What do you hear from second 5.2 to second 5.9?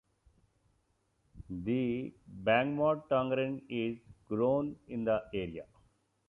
area.